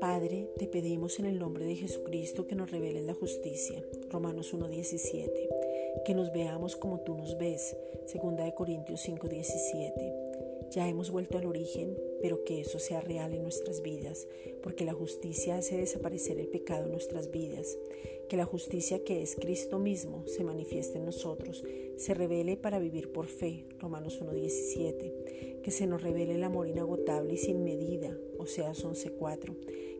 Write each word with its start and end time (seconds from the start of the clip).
Padre, 0.00 0.48
te 0.58 0.66
pedimos 0.66 1.18
en 1.18 1.26
el 1.26 1.38
nombre 1.38 1.64
de 1.64 1.74
Jesucristo 1.76 2.46
que 2.46 2.54
nos 2.54 2.70
reveles 2.70 3.04
la 3.04 3.14
justicia. 3.14 3.82
Romanos 4.10 4.54
1.17. 4.54 5.30
Que 6.04 6.14
nos 6.14 6.32
veamos 6.32 6.76
como 6.76 7.00
tú 7.00 7.16
nos 7.16 7.36
ves. 7.38 7.76
Segunda 8.06 8.44
de 8.44 8.54
Corintios 8.54 9.06
5.17. 9.08 10.25
Ya 10.70 10.88
hemos 10.88 11.10
vuelto 11.10 11.38
al 11.38 11.46
origen, 11.46 11.96
pero 12.20 12.44
que 12.44 12.60
eso 12.60 12.78
sea 12.78 13.00
real 13.00 13.32
en 13.32 13.42
nuestras 13.42 13.82
vidas, 13.82 14.26
porque 14.62 14.84
la 14.84 14.92
justicia 14.92 15.56
hace 15.56 15.76
desaparecer 15.76 16.38
el 16.38 16.48
pecado 16.48 16.86
en 16.86 16.92
nuestras 16.92 17.30
vidas. 17.30 17.78
Que 18.28 18.36
la 18.36 18.44
justicia 18.44 19.04
que 19.04 19.22
es 19.22 19.36
Cristo 19.36 19.78
mismo 19.78 20.26
se 20.26 20.44
manifieste 20.44 20.98
en 20.98 21.04
nosotros, 21.04 21.62
se 21.96 22.14
revele 22.14 22.56
para 22.56 22.78
vivir 22.78 23.12
por 23.12 23.26
fe. 23.26 23.64
Romanos 23.78 24.20
1.17. 24.20 25.62
Que 25.62 25.70
se 25.70 25.86
nos 25.86 26.02
revele 26.02 26.34
el 26.34 26.44
amor 26.44 26.66
inagotable 26.66 27.34
y 27.34 27.38
sin 27.38 27.62
medida. 27.62 28.16
Oseas 28.38 28.84
11.4 28.84 29.54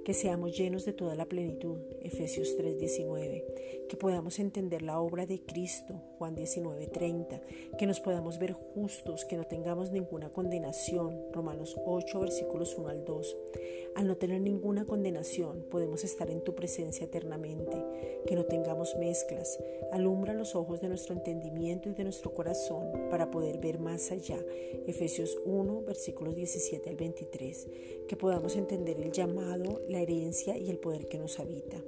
que 0.06 0.14
seamos 0.14 0.56
llenos 0.56 0.84
de 0.84 0.92
toda 0.92 1.16
la 1.16 1.26
plenitud, 1.26 1.78
Efesios 2.00 2.56
3:19, 2.56 3.42
que 3.88 3.96
podamos 3.96 4.38
entender 4.38 4.82
la 4.82 5.00
obra 5.00 5.26
de 5.26 5.40
Cristo, 5.42 5.94
Juan 6.18 6.34
19:30, 6.34 7.40
que 7.78 7.86
nos 7.86 8.00
podamos 8.00 8.38
ver 8.38 8.52
justos, 8.52 9.24
que 9.24 9.36
no 9.36 9.44
tengamos 9.44 9.90
ninguna 9.90 10.30
condenación, 10.30 11.32
Romanos 11.32 11.76
8 11.84 12.20
versículos 12.20 12.76
1 12.76 12.88
al 12.88 13.04
2. 13.04 13.36
Al 13.94 14.06
no 14.06 14.16
tener 14.16 14.40
ninguna 14.40 14.84
condenación, 14.84 15.64
podemos 15.70 16.04
estar 16.04 16.30
en 16.30 16.42
tu 16.42 16.54
presencia 16.54 17.04
eternamente, 17.04 17.82
que 18.26 18.34
no 18.34 18.44
tengamos 18.44 18.96
mezclas. 18.96 19.58
Alumbra 19.92 20.34
los 20.34 20.54
ojos 20.54 20.80
de 20.80 20.88
nuestro 20.88 21.14
entendimiento 21.14 21.88
y 21.88 21.94
de 21.94 22.04
nuestro 22.04 22.32
corazón 22.32 23.08
para 23.10 23.30
poder 23.30 23.58
ver 23.58 23.78
más 23.78 24.10
allá, 24.10 24.38
Efesios 24.86 25.38
1 25.44 25.82
versículos 25.82 26.34
17 26.34 26.90
al 26.90 26.96
23, 26.96 27.68
que 28.08 28.16
podamos 28.16 28.56
entender 28.56 29.00
el 29.00 29.12
llamado, 29.12 29.80
la 29.88 30.00
herencia 30.00 30.56
y 30.58 30.70
el 30.70 30.78
poder 30.78 31.08
que 31.08 31.18
nos 31.18 31.40
habita. 31.40 31.82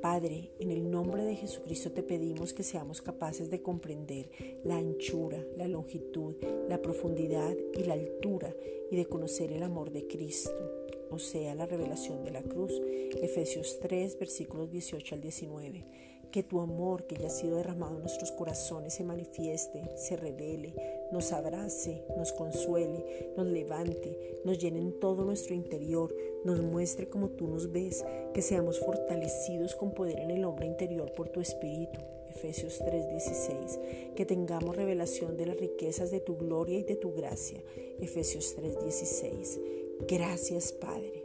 Padre, 0.00 0.50
en 0.58 0.70
el 0.70 0.90
nombre 0.90 1.24
de 1.24 1.36
Jesucristo 1.36 1.92
te 1.92 2.02
pedimos 2.02 2.52
que 2.52 2.62
seamos 2.62 3.02
capaces 3.02 3.50
de 3.50 3.62
comprender 3.62 4.30
la 4.64 4.76
anchura, 4.76 5.44
la 5.56 5.68
longitud, 5.68 6.36
la 6.68 6.80
profundidad 6.80 7.54
y 7.74 7.84
la 7.84 7.94
altura 7.94 8.54
y 8.90 8.96
de 8.96 9.06
conocer 9.06 9.52
el 9.52 9.62
amor 9.62 9.90
de 9.90 10.06
Cristo, 10.06 10.88
o 11.10 11.18
sea, 11.18 11.54
la 11.54 11.66
revelación 11.66 12.24
de 12.24 12.30
la 12.30 12.42
cruz. 12.42 12.72
Efesios 13.20 13.78
3, 13.80 14.18
versículos 14.18 14.70
18 14.70 15.14
al 15.14 15.20
19 15.20 15.84
que 16.30 16.42
tu 16.42 16.60
amor 16.60 17.06
que 17.06 17.16
ya 17.16 17.26
ha 17.26 17.30
sido 17.30 17.56
derramado 17.56 17.96
en 17.96 18.02
nuestros 18.02 18.30
corazones 18.32 18.94
se 18.94 19.04
manifieste, 19.04 19.90
se 19.96 20.16
revele, 20.16 20.74
nos 21.12 21.32
abrace, 21.32 22.02
nos 22.16 22.32
consuele, 22.32 23.32
nos 23.36 23.46
levante, 23.46 24.40
nos 24.44 24.58
llene 24.58 24.80
en 24.80 24.98
todo 24.98 25.24
nuestro 25.24 25.54
interior, 25.54 26.14
nos 26.44 26.60
muestre 26.60 27.08
como 27.08 27.30
tú 27.30 27.48
nos 27.48 27.72
ves, 27.72 28.04
que 28.34 28.42
seamos 28.42 28.78
fortalecidos 28.80 29.74
con 29.74 29.92
poder 29.92 30.20
en 30.20 30.30
el 30.30 30.44
hombre 30.44 30.66
interior 30.66 31.12
por 31.12 31.28
tu 31.28 31.40
Espíritu. 31.40 32.00
Efesios 32.28 32.80
3:16, 32.80 34.14
que 34.14 34.24
tengamos 34.24 34.76
revelación 34.76 35.36
de 35.36 35.46
las 35.46 35.58
riquezas 35.58 36.10
de 36.10 36.20
tu 36.20 36.36
gloria 36.36 36.78
y 36.78 36.84
de 36.84 36.96
tu 36.96 37.12
gracia. 37.12 37.60
Efesios 38.00 38.54
3:16. 38.56 39.58
Gracias 40.08 40.72
Padre. 40.72 41.24